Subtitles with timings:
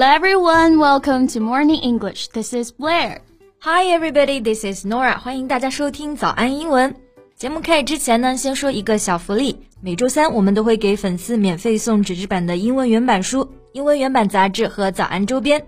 [0.00, 2.28] Hello everyone, welcome to Morning English.
[2.28, 3.18] This is Blair.
[3.58, 5.18] Hi everybody, this is Nora.
[5.18, 6.96] 欢迎大家收听早安英文。
[7.36, 9.58] 节目开始之前呢，先说一个小福利。
[9.82, 15.66] 每周三我们都会给粉丝免费送纸质版的英文原版书、英文原版杂志和早安周边。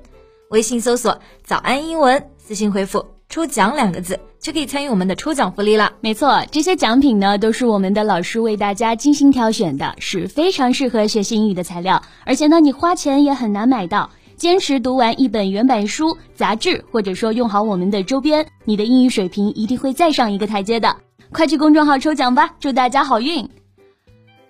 [0.49, 5.93] 微信搜索“早安英文”，私信回复“抽奖”两个字，就可以参与我们的抽奖福利了。
[6.01, 12.03] 没错，这些奖品呢都是我们的老师为大家精心挑选的，是非常适合学习英语的材料。
[12.25, 14.09] 而且呢，你花钱也很难买到。
[14.36, 20.96] 坚持读完一本原版书、杂志，或者说用好我们的周边，你的英语水平一定会再上一个台阶的。
[21.32, 23.50] 快去公众号抽奖吧，祝大家好运！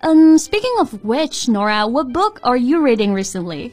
[0.00, 3.72] Um, speaking of which, Nora, what book are you reading recently?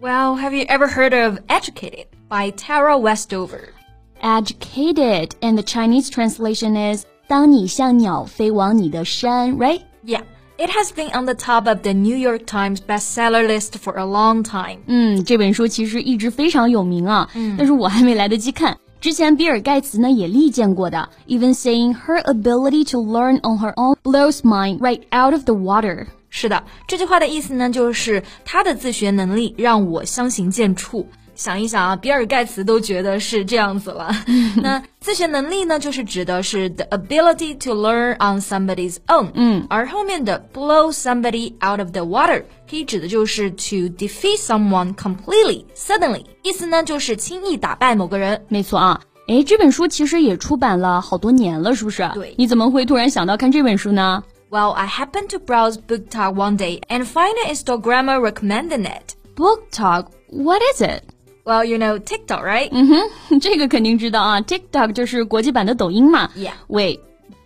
[0.00, 3.74] Well, have you ever heard of Educated by Tara Westover?
[4.22, 9.82] Educated, and the Chinese translation is 当你像鸟飞往你的山, right?
[10.04, 10.22] Yeah.
[10.58, 14.04] It has been on the top of the New York Times bestseller list for a
[14.04, 14.80] long time.
[14.86, 18.76] 嗯，这本书其实一直非常有名啊，嗯、但是我还没来得及看。
[19.00, 26.06] 之前比尔盖茨呢也力荐过的，even saying her ability to learn on her own blows mine right out of the water。
[26.28, 31.06] 是的，这句话的意思呢，就是她的自学能力让我相形见绌。
[31.35, 34.09] 想一想啊，比尔盖茨都觉得是这样子了。
[34.61, 39.29] 那自学能力呢，就是指的是 the ability to learn on somebody's own。
[39.33, 48.43] 嗯，而后面的 blow somebody out of the water 可以指的就是 to defeat someone completely suddenly，意思呢就是轻易打败某个人。
[48.47, 49.01] 没错啊。
[49.27, 52.09] 哎，这本书其实也出版了好多年了，是不是？
[52.13, 52.35] 对。
[52.37, 59.15] 你怎么会突然想到看这本书呢？Well, I happened to browse Book Talk one day and find an Instagrammer recommending it.
[59.35, 61.01] Book Talk, what is it?
[61.44, 62.68] Well, you know TikTok, right?
[62.70, 64.40] 嗯哼， 这个肯定知道啊。
[64.42, 66.30] TikTok 就是国际版的抖音嘛。
[66.36, 66.52] Yeah.
[66.68, 67.00] Wait,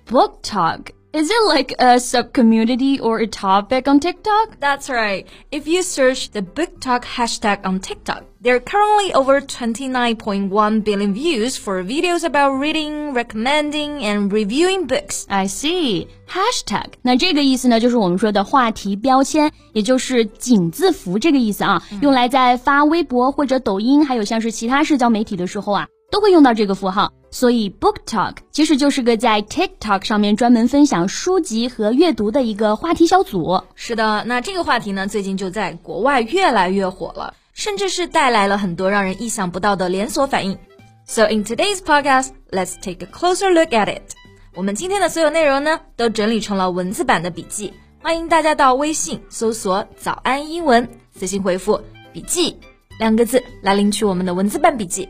[0.09, 0.81] Book Talk
[1.13, 4.59] is it like a sub-community or a topic on TikTok?
[4.59, 5.27] That's right.
[5.53, 11.15] If you search the book talk hashtag on TikTok, there are currently over 29.1 billion
[11.15, 15.25] views for videos about reading, recommending, and reviewing books.
[15.29, 16.09] I see.
[16.27, 33.64] Hashtag 那这个意思呢，就是我们说的话题标签，也就是井字符这个意思啊，用来在发微博或者抖音，还有像是其他社交媒体的时候啊，都会用到这个符号， 所以 Book Talk 其实就是个在 TikTok 上面专门分享书籍和阅读的一个话题小组。
[33.76, 40.58] 是的，那这个话题呢，最近就在国外越来越火了，甚至是带来了很多让人意想不到的连锁反应。
[41.06, 44.14] So in today's podcast, let's take a closer look at it.
[44.56, 51.80] 我们今天的所有内容呢，都整理成了文字版的笔记，欢迎大家到微信搜索“早安英文”，私信回复
[52.12, 52.58] “笔记”
[53.00, 55.08] 两个字来领取我们的文字版笔记。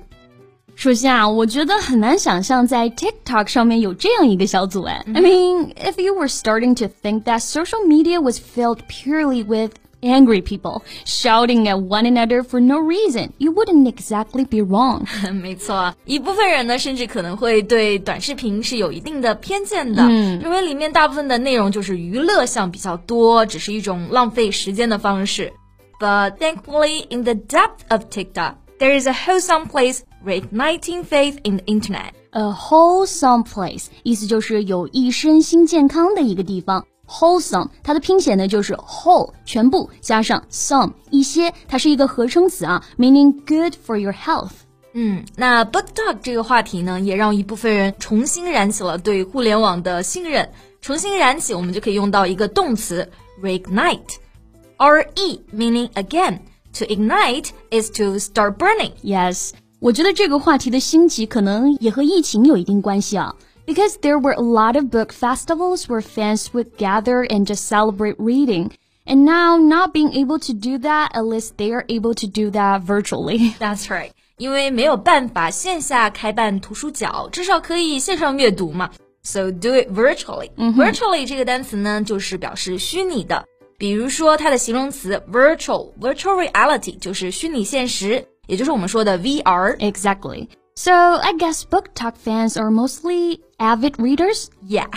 [0.79, 5.05] 首先啊，我觉得很难想象在 TikTok 上面有这样一个小组哎。
[5.07, 9.71] I mean, if you were starting to think that social media was filled purely with
[10.03, 15.05] angry people shouting at one another for no reason, you wouldn't exactly be wrong.
[15.33, 25.53] 没错，一部分人呢，甚至可能会对短视频是有一定的偏见的，嗯、认为里面大部分的内容就是娱乐项比较多，只是一种浪费时间的方式。
[26.01, 31.65] But thankfully, in the depth of TikTok, there is a wholesome place reigniting faith in the
[31.67, 32.13] internet.
[32.31, 36.85] A wholesome place 意思就是有益身心健康的一个地方。
[37.07, 44.53] Wholesome，它的拼写呢就是 whole 全部加上 some 一些，它是一个合成词啊，meaning good for your health。
[44.95, 50.51] 嗯，那 book talk 这个话题呢，也让一部分人重新燃起了对互联网的信任。
[50.81, 53.11] 重新燃起，我们就可以用到一个动词
[53.43, 56.39] reignite，r e meaning again。
[56.75, 58.93] To ignite is to start burning.
[59.03, 59.51] Yes.
[59.81, 63.35] 我觉得这个话题的兴起可能也和疫情有一定关系啊。
[63.67, 68.71] Because there were a lot of book festivals where fans would gather and just celebrate reading.
[69.07, 72.51] And now, not being able to do that, at least they are able to do
[72.51, 73.55] that virtually.
[73.59, 74.11] That's right.
[74.39, 78.91] 因为没有办法线下开办图书角，至少可以线上阅读嘛。
[79.23, 80.51] So do it virtually.
[80.57, 83.45] Virtually 这个单词呢，就是表示虚拟的。
[83.79, 89.77] 比如说它的形容词 virtual virtual reality 就是虚拟现实，也就是我们说的 VR。
[89.79, 90.49] Exactly.
[90.77, 94.49] So I guess book talk fans are mostly avid readers.
[94.67, 94.89] Yeah,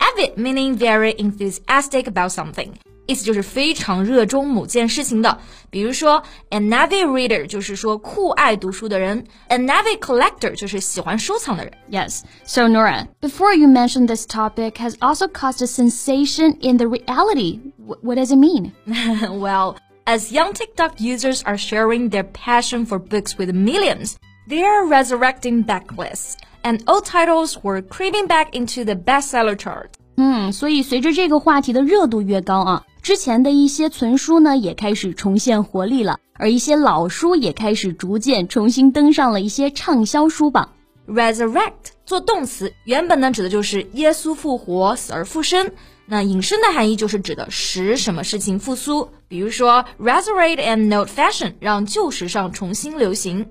[0.00, 2.72] avid meaning very enthusiastic about something.
[3.06, 5.38] 意思就是非常热衷某件事情的。
[5.68, 11.72] 比如说，an avid reader 就是说酷爱读书的人，an avid collector 就是喜欢收藏的人。
[11.90, 12.20] Yes.
[12.44, 17.60] So Nora, before you mentioned this topic has also caused a sensation in the reality.
[17.78, 18.72] W- what does it mean?
[18.86, 19.76] well,
[20.06, 24.16] as young TikTok users are sharing their passion for books with millions,
[24.48, 29.90] they are resurrecting backlists, and old titles were creeping back into the bestseller chart.
[30.16, 40.70] 嗯，所以随着这个话题的热度越高啊， 之前的一些存书呢也开始重现活力了，而一些老书也开始逐渐重新登上了一些畅销书榜。
[41.08, 41.72] Resurrect
[42.06, 45.72] 做动词，原本呢指的就是耶稣复活、死而复生。
[46.06, 53.46] 那引申的含义就是指的使什么事情复苏，比如说 resurrect and note fashion，让旧时尚重新流行。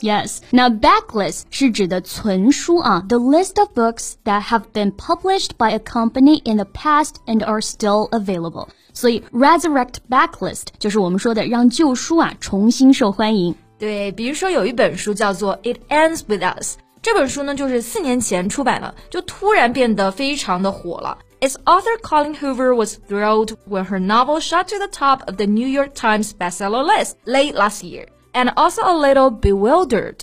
[0.00, 6.66] Yes，那 backlist 是指的存书啊，the list of books that have been published by a company in the
[6.66, 8.68] past and are still available。
[8.97, 13.53] 所以 resurrect backlist 就是我们说的让旧书啊重新受欢迎。
[13.77, 21.15] 对，比如说有一本书叫做《It Ends With Us》，这本书呢就是四年前出版了，就突然变得非常的火了。
[21.41, 25.67] Its author Colleen Hoover was thrilled when her novel shot to the top of the New
[25.67, 30.15] York Times bestseller list late last year, and also a little bewildered.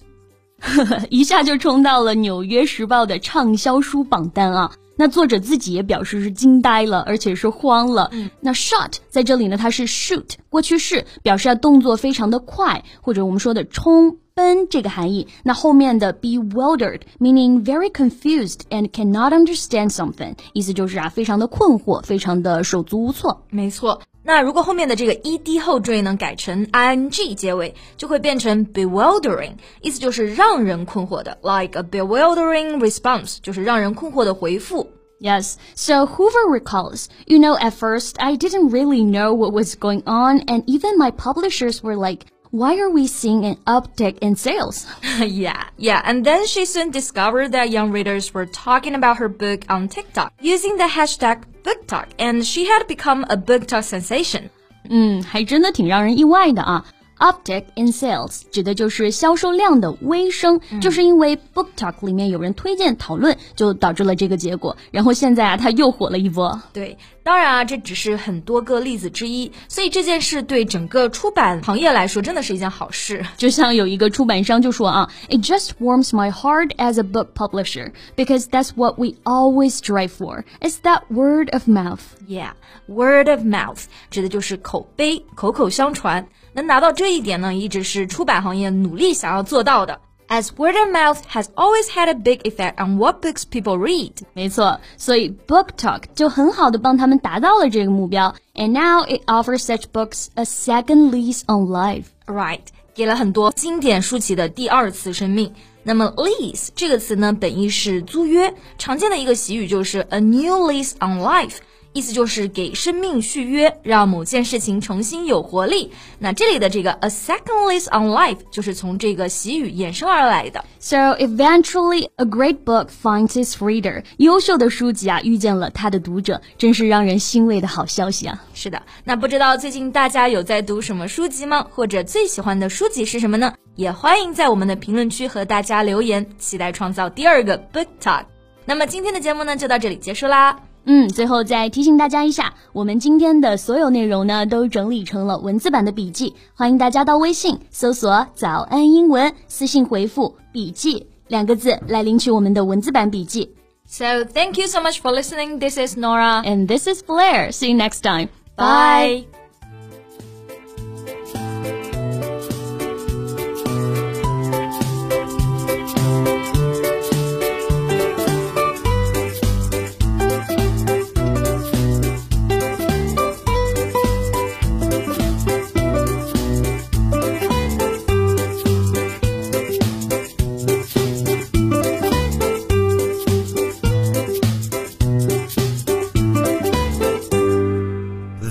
[1.11, 4.73] 一下就冲到了《纽约时报》的畅销书榜单啊！
[4.97, 8.09] 那作者自己也表示是惊呆了，而且是慌了。
[8.13, 14.19] 嗯、那 shot 在这里呢，它是 shoot 过去式，表示啊动作非常的快，或者我们说的冲。
[14.37, 23.45] 奔这个含义，那后面的 bewildered，meaning very confused and cannot understand something，意思就是啊，非常的困惑，非常的手足无措。
[23.51, 34.88] 没错，那如果后面的这个 ed 后缀呢改成 ing 结尾，就会变成 bewildering，意思就是让人困惑的，like a bewildering response，就是让人困惑的回复。
[35.22, 40.42] Yes, so Hoover recalls, you know, at first I didn't really know what was going on,
[40.48, 44.86] and even my publishers were like, why are we seeing an uptick in sales?
[45.20, 46.02] yeah, yeah.
[46.06, 50.32] And then she soon discovered that young readers were talking about her book on TikTok
[50.42, 54.44] using the hashtag BookTok, and she had become a BookTok sensation.
[54.90, 56.84] 嗯，还真的挺让人意外的啊。
[57.19, 64.77] Uptick in sales 指的就是销售量的微升，嗯、就是因为 Book Talk 里面有人推荐讨论，就导致了这个结果。
[64.91, 66.61] 然后现在啊，它又火了一波。
[66.73, 73.25] 对，当然啊，这只是很多个例子之一，所以这件事对整个出版行业来说真的是一件好事。
[73.37, 80.45] 就像有一个出版商就说啊，It just warms my heart as a book publisher because that's what we always strive for.
[80.61, 82.01] It's that word of mouth.
[82.27, 82.53] Yeah,
[82.89, 86.27] word of mouth 指的就是口碑，口口相传。
[86.54, 90.00] 能达到这一点呢，一直是出版行业努力想要做到的。
[90.28, 94.12] As word of mouth has always had a big effect on what books people read。
[94.34, 98.36] 没错，所以 Book Talk 就很好的帮他们达到了这个目标。
[98.54, 102.06] And now it offers such books a second lease on life.
[102.28, 102.62] Right，
[102.94, 105.52] 给了很多经典书籍的第二次生命。
[105.82, 111.56] 那么 lease 这个词呢，本意是租约，常见的一个习语就是 a new lease on life。
[111.95, 115.93] 意思就是给生命续约，让某件事情重新有活力。
[116.19, 120.65] 那这里的这个 a second lease on life 就是从这个习语衍生而来的。
[120.81, 124.03] So eventually, a great book finds its reader。
[124.17, 128.43] 优秀的书籍啊，遇见了它的读者，真是让人欣慰的好消息啊！
[128.55, 131.65] 是的，那不知道最近大家有在读什么书籍吗？
[131.71, 133.55] 或者最喜欢的书籍是什么呢？
[133.77, 138.25] 也欢迎在我们的评论区和大家留言，期待创造第二个 book talk。
[138.65, 140.59] 那么今天的节目呢，就到这里结束啦。
[140.87, 153.51] 嗯，最后再提醒大家一下，我们今天的所有内容呢，都整理成了文字版的笔记，欢迎大家到微信搜索“早安英文”，私信回复“笔记”两个字来领取我们的文字版笔记。
[153.87, 155.59] So thank you so much for listening.
[155.59, 157.51] This is Nora, and this is Blair.
[157.51, 158.29] See you next time.
[158.57, 159.44] Bye.